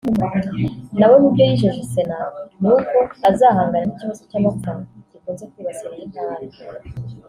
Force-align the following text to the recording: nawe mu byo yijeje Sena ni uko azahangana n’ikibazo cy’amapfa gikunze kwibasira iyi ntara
nawe 0.99 1.15
mu 1.21 1.27
byo 1.33 1.43
yijeje 1.49 1.81
Sena 1.91 2.19
ni 2.61 2.67
uko 2.75 2.97
azahangana 3.29 3.85
n’ikibazo 3.85 4.21
cy’amapfa 4.29 4.71
gikunze 5.11 5.43
kwibasira 5.51 5.95
iyi 5.97 6.09
ntara 6.11 6.43